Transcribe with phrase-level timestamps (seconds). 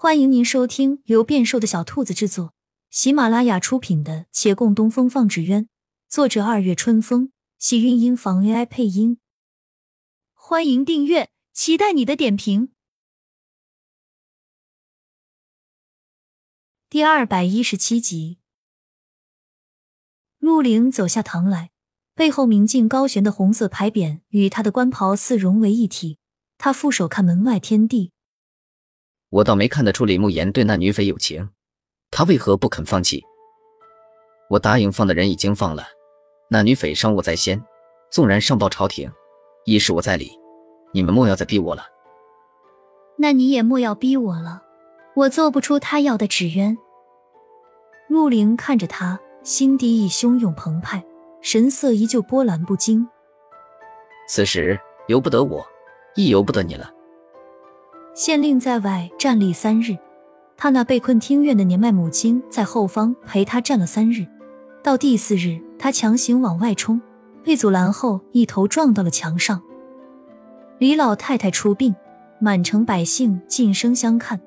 [0.00, 2.54] 欢迎您收听由变瘦的小兔子制作、
[2.88, 5.64] 喜马拉雅出品的《且共东风放纸鸢》，
[6.08, 9.18] 作者二月春风，喜韵音房 AI 配音。
[10.34, 12.70] 欢迎订阅，期待你的点评。
[16.88, 18.38] 第二百一十七集，
[20.38, 21.72] 陆凌走下堂来，
[22.14, 26.20] 背后明镜高悬的红色牌匾与他的官袍似融为一体。
[26.56, 28.12] 他负手看门外天地。
[29.30, 31.50] 我倒没看得出李慕言对那女匪有情，
[32.10, 33.22] 他为何不肯放弃？
[34.48, 35.84] 我答应放的人已经放了，
[36.48, 37.62] 那女匪伤我在先，
[38.10, 39.10] 纵然上报朝廷，
[39.66, 40.30] 亦是我在理，
[40.94, 41.84] 你们莫要再逼我了。
[43.18, 44.62] 那你也莫要逼我了，
[45.14, 46.78] 我做不出他要的纸鸢。
[48.08, 51.04] 陆凌看着他，心底已汹涌澎湃，
[51.42, 53.06] 神色依旧波澜不惊。
[54.26, 55.66] 此时由不得我，
[56.14, 56.90] 亦由不得你了。
[58.18, 59.96] 县令在外站立三日，
[60.56, 64.26] 他那被困听院的年迈母亲在后方陪他站了三日。
[64.82, 67.00] 到第四日，他强行往外冲，
[67.44, 69.62] 被阻拦后一头撞到了墙上。
[70.78, 71.94] 李老太太出殡，
[72.40, 74.40] 满城百姓噤声相看，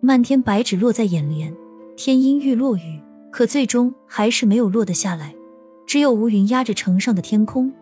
[0.00, 1.54] 漫天白纸落在眼帘。
[1.94, 5.32] 天阴欲落雨，可最终还是没有落得下来，
[5.86, 7.72] 只有乌云压着城上的天空。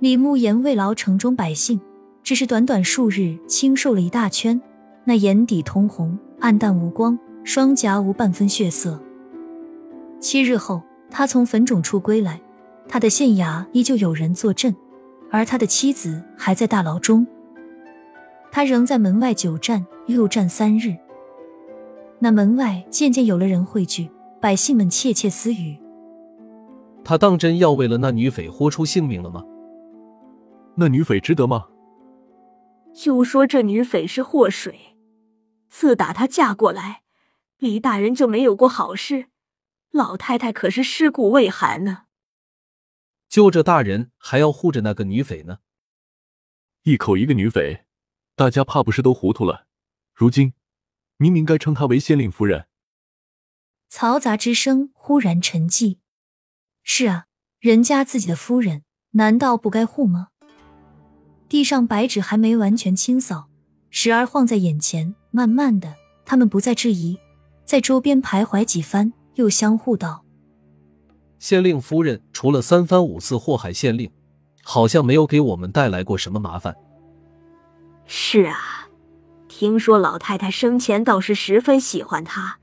[0.00, 1.80] 李慕言慰劳城中百姓。
[2.28, 4.60] 只是短短数日，清瘦了一大圈，
[5.04, 9.02] 那眼底通红，暗淡无光，双颊无半分血色。
[10.20, 12.38] 七日后，他从坟冢处归来，
[12.86, 14.76] 他的县衙依旧有人坐镇，
[15.30, 17.26] 而他的妻子还在大牢中。
[18.52, 20.94] 他仍在门外久站，又站三日。
[22.18, 25.78] 那门外渐渐有了人汇聚，百姓们窃窃私语：
[27.02, 29.42] 他当真要为了那女匪豁出性命了吗？
[30.74, 31.64] 那女匪值得吗？
[33.00, 34.96] 就说这女匪是祸水，
[35.68, 37.04] 自打她嫁过来，
[37.58, 39.28] 李大人就没有过好事，
[39.92, 42.06] 老太太可是尸骨未寒呢。
[43.28, 45.58] 就这大人还要护着那个女匪呢？
[46.82, 47.84] 一口一个女匪，
[48.34, 49.68] 大家怕不是都糊涂了？
[50.12, 50.54] 如今
[51.18, 52.66] 明明该称她为县令夫人。
[53.88, 55.98] 嘈杂之声忽然沉寂。
[56.82, 57.26] 是啊，
[57.60, 60.30] 人家自己的夫人，难道不该护吗？
[61.48, 63.48] 地上白纸还没完全清扫，
[63.90, 65.14] 时而晃在眼前。
[65.30, 65.94] 慢慢的，
[66.24, 67.18] 他们不再质疑，
[67.64, 70.24] 在周边徘徊几番，又相互道
[71.38, 74.10] ：“县令夫人除了三番五次祸害县令，
[74.62, 76.74] 好像没有给我们带来过什么麻烦。”
[78.06, 78.88] 是啊，
[79.48, 82.58] 听说老太太生前倒是十分喜欢他，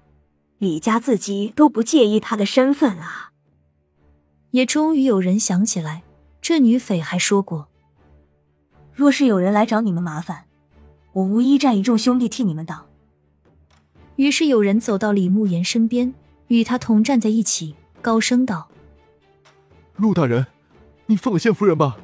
[0.58, 3.30] 李家自己都不介意他的身份啊。
[4.52, 6.04] 也终于有人想起来，
[6.42, 7.70] 这女匪还说过。
[8.96, 10.46] 若是有人来找你们麻烦，
[11.12, 12.88] 我无一战一众兄弟替你们挡。
[14.16, 16.14] 于是有人走到李慕言身边，
[16.48, 18.70] 与他同站在一起，高声道
[19.98, 20.48] ：“陆大人，
[21.08, 21.98] 你放了县夫人吧。”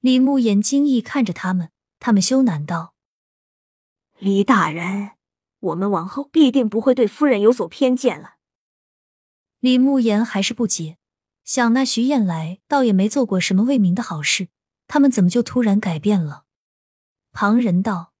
[0.00, 1.68] 李慕言惊异看着他们，
[1.98, 2.94] 他们羞赧道
[4.18, 5.10] ：“李大人，
[5.60, 8.36] 我们往后必定不会对夫人有所偏见了。”
[9.60, 10.96] 李慕言还是不解，
[11.44, 14.48] 想那徐燕来倒也没做过什么为民的好事。
[14.92, 16.46] 他们怎么就突然改变了？
[17.30, 18.12] 旁人道：“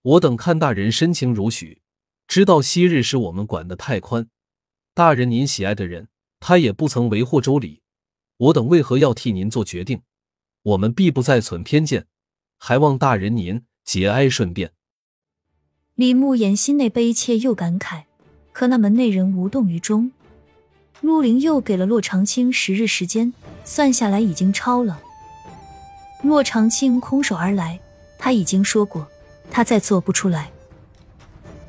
[0.00, 1.82] 我等看大人深情如许，
[2.26, 4.30] 知道昔日是我们管得太宽。
[4.94, 6.08] 大人您喜爱的人，
[6.40, 7.82] 他也不曾为祸周礼。
[8.38, 10.00] 我等为何要替您做决定？
[10.62, 12.06] 我们必不再存偏见，
[12.56, 14.72] 还望大人您节哀顺变。”
[15.94, 18.04] 李慕言心内悲切又感慨，
[18.52, 20.10] 可那门内人无动于衷。
[21.02, 25.02] 陆凌又给了洛长青十日时间，算下来已经超了。
[26.22, 27.80] 骆长青空手而来，
[28.18, 29.06] 他已经说过，
[29.50, 30.50] 他再做不出来。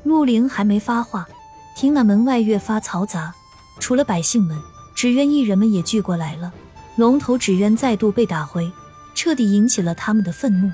[0.04, 1.26] 陆凌还没发话，
[1.74, 3.34] 听那门外越发嘈杂，
[3.80, 4.60] 除了百姓们，
[4.94, 6.52] 纸鸢艺人们也聚过来了。
[6.96, 8.70] 龙头纸鸢再度被打回，
[9.14, 10.70] 彻底引起了他们的愤怒。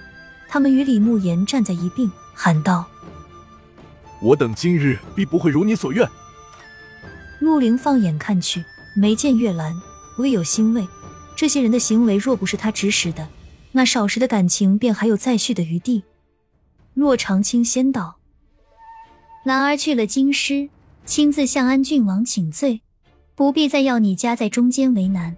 [0.49, 2.85] 他们与李慕言站在一并，喊道
[4.21, 6.09] ：“我等今日必不会如你所愿。”
[7.39, 8.65] 陆凌放眼看去，
[8.97, 9.73] 没见月兰，
[10.17, 10.89] 唯有欣慰。
[11.37, 13.29] 这些人的行为，若不是他指使的。
[13.73, 16.05] 那少时的感情便还有再续的余地。
[16.95, 18.17] 若长青先道
[19.45, 20.69] ：“兰儿去了京师，
[21.05, 22.81] 亲自向安郡王请罪，
[23.35, 25.37] 不必再要你夹在中间为难。”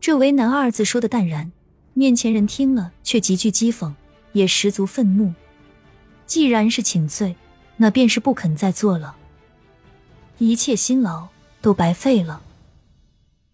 [0.00, 1.50] 这“为难”二字说的淡然，
[1.94, 3.92] 面前人听了却极具讥讽，
[4.32, 5.32] 也十足愤怒。
[6.26, 7.34] 既然是请罪，
[7.76, 9.16] 那便是不肯再做了，
[10.38, 11.28] 一切辛劳
[11.60, 12.42] 都白费了。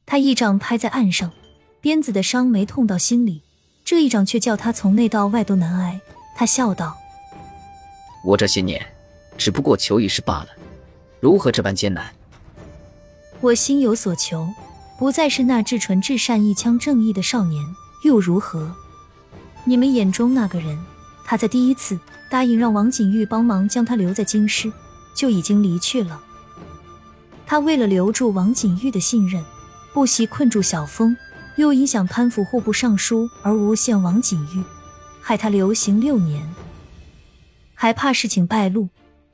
[0.04, 1.32] 他一掌拍在案上。
[1.86, 3.42] 鞭子的伤没痛到心里，
[3.84, 6.00] 这一掌却叫他从内到外都难挨。
[6.34, 6.96] 他笑道
[8.26, 8.84] ：“我这些年
[9.38, 10.48] 只不过求一事罢了，
[11.20, 12.12] 如何这般艰难？
[13.40, 14.48] 我心有所求，
[14.98, 17.64] 不再是那至纯至善、一腔正义的少年，
[18.02, 18.74] 又如何？
[19.62, 20.76] 你们眼中那个人，
[21.24, 21.96] 他在第一次
[22.28, 24.72] 答应让王景玉帮忙将他留在京师，
[25.14, 26.20] 就已经离去了。
[27.46, 29.44] 他为了留住王景玉的信任，
[29.94, 31.16] 不惜困住小峰，
[31.56, 34.62] 又因想攀附户部尚书而诬陷王景玉，
[35.20, 36.46] 害他流刑六年，
[37.74, 38.88] 还怕事情败露，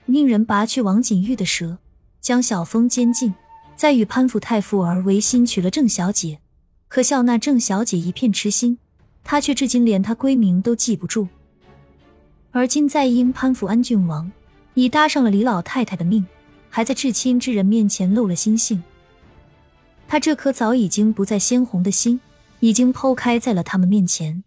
[0.07, 1.79] 命人拔去王景玉的舌，
[2.21, 3.35] 将小峰监禁。
[3.75, 6.39] 再与潘府太傅儿违心娶了郑小姐，
[6.87, 8.79] 可笑那郑小姐一片痴心，
[9.25, 11.27] 他却至今连她闺名都记不住。
[12.53, 14.31] 而今再因潘府安郡王
[14.75, 16.25] 已搭上了李老太太的命，
[16.71, 18.81] 还在至亲之人面前露了心性，
[20.13, 22.21] 他这颗早已经不再鲜红的心，
[22.61, 24.45] 已经剖开在了他们面前。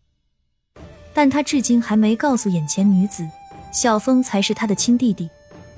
[1.11, 3.27] 但他至今还没告诉眼前女子，
[3.73, 5.27] 小峰才是他的亲弟弟。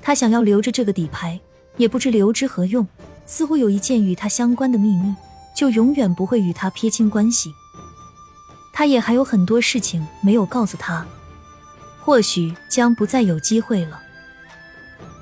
[0.02, 1.40] 他想要留着这个底牌，
[1.78, 2.86] 也不知留之何用。
[3.24, 5.14] 似乎有一件与他相关的秘密，
[5.56, 7.50] 就永远不会与他撇清关系。
[8.74, 11.06] 他也还有很多事情没有告诉他，
[12.04, 13.98] 或许将不再有机会了。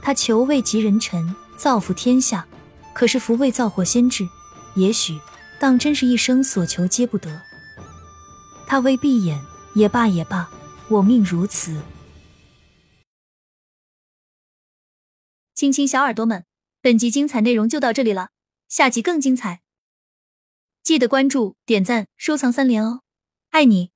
[0.02, 2.44] 他求位极人臣，造福天下，
[2.92, 4.28] 可是福未造祸先至，
[4.76, 5.18] 也许
[5.58, 7.42] 当真是一生所求皆不得。
[8.66, 9.40] 他微闭眼，
[9.74, 10.48] 也罢也罢，
[10.88, 11.82] 我命如此。
[15.54, 16.44] 亲亲小耳朵们。
[16.82, 18.28] 本集精彩内容就到这里了，
[18.68, 19.62] 下集更精彩，
[20.84, 23.00] 记得关注、点赞、收藏三连哦，
[23.50, 23.90] 爱你！